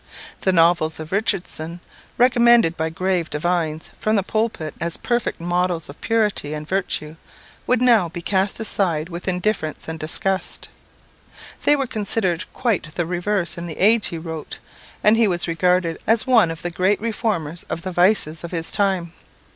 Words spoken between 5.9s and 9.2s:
purity and virtue, would now be cast aside